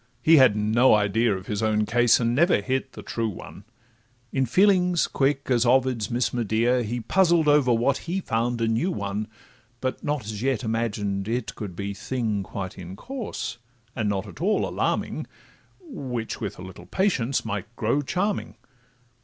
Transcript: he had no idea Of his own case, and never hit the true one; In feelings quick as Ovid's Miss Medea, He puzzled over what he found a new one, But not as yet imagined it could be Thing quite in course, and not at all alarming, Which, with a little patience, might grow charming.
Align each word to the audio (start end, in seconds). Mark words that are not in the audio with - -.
he 0.23 0.37
had 0.37 0.55
no 0.55 0.95
idea 0.95 1.31
Of 1.37 1.45
his 1.45 1.61
own 1.61 1.85
case, 1.85 2.19
and 2.19 2.33
never 2.33 2.59
hit 2.59 2.93
the 2.93 3.03
true 3.03 3.29
one; 3.29 3.65
In 4.33 4.47
feelings 4.47 5.05
quick 5.05 5.51
as 5.51 5.63
Ovid's 5.63 6.09
Miss 6.09 6.33
Medea, 6.33 6.81
He 6.81 7.01
puzzled 7.01 7.47
over 7.47 7.71
what 7.71 7.97
he 7.97 8.19
found 8.19 8.59
a 8.61 8.67
new 8.67 8.89
one, 8.89 9.27
But 9.79 10.03
not 10.03 10.23
as 10.25 10.41
yet 10.41 10.63
imagined 10.63 11.27
it 11.27 11.53
could 11.53 11.75
be 11.75 11.93
Thing 11.93 12.41
quite 12.41 12.79
in 12.79 12.95
course, 12.95 13.59
and 13.95 14.09
not 14.09 14.25
at 14.25 14.41
all 14.41 14.67
alarming, 14.67 15.27
Which, 15.79 16.41
with 16.41 16.57
a 16.57 16.63
little 16.63 16.87
patience, 16.87 17.45
might 17.45 17.67
grow 17.75 18.01
charming. 18.01 18.55